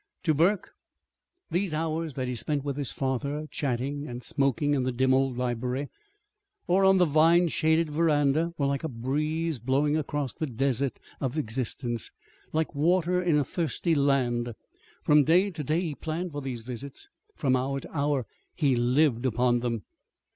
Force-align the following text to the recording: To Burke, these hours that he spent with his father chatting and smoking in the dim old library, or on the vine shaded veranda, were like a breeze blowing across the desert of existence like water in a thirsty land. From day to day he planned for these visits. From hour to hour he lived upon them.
To 0.23 0.33
Burke, 0.33 0.71
these 1.51 1.75
hours 1.75 2.15
that 2.15 2.27
he 2.27 2.33
spent 2.33 2.63
with 2.63 2.75
his 2.75 2.91
father 2.91 3.45
chatting 3.51 4.07
and 4.07 4.23
smoking 4.23 4.73
in 4.73 4.81
the 4.81 4.91
dim 4.91 5.13
old 5.13 5.37
library, 5.37 5.89
or 6.65 6.83
on 6.83 6.97
the 6.97 7.05
vine 7.05 7.49
shaded 7.49 7.91
veranda, 7.91 8.51
were 8.57 8.65
like 8.65 8.83
a 8.83 8.87
breeze 8.89 9.59
blowing 9.59 9.95
across 9.95 10.33
the 10.33 10.47
desert 10.47 10.97
of 11.19 11.37
existence 11.37 12.09
like 12.51 12.73
water 12.73 13.21
in 13.21 13.37
a 13.37 13.43
thirsty 13.43 13.93
land. 13.93 14.53
From 15.03 15.23
day 15.25 15.51
to 15.51 15.63
day 15.63 15.79
he 15.81 15.93
planned 15.93 16.31
for 16.31 16.41
these 16.41 16.63
visits. 16.63 17.07
From 17.35 17.55
hour 17.55 17.79
to 17.81 17.95
hour 17.95 18.25
he 18.55 18.75
lived 18.75 19.27
upon 19.27 19.59
them. 19.59 19.83